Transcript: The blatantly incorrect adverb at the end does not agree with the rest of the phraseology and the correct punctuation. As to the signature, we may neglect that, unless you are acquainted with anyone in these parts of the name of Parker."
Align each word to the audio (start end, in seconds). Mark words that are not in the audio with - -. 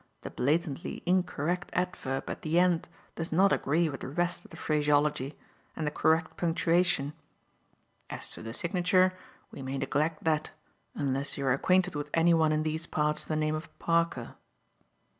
The 0.21 0.31
blatantly 0.31 1.03
incorrect 1.05 1.69
adverb 1.73 2.27
at 2.27 2.41
the 2.41 2.57
end 2.57 2.87
does 3.13 3.31
not 3.31 3.53
agree 3.53 3.87
with 3.87 3.99
the 3.99 4.07
rest 4.07 4.43
of 4.43 4.49
the 4.49 4.57
phraseology 4.57 5.37
and 5.75 5.85
the 5.85 5.91
correct 5.91 6.37
punctuation. 6.37 7.13
As 8.09 8.31
to 8.31 8.41
the 8.41 8.51
signature, 8.55 9.13
we 9.51 9.61
may 9.61 9.77
neglect 9.77 10.23
that, 10.23 10.49
unless 10.95 11.37
you 11.37 11.45
are 11.45 11.53
acquainted 11.53 11.93
with 11.93 12.09
anyone 12.15 12.51
in 12.51 12.63
these 12.63 12.87
parts 12.87 13.21
of 13.21 13.27
the 13.27 13.35
name 13.35 13.53
of 13.53 13.69
Parker." 13.77 14.33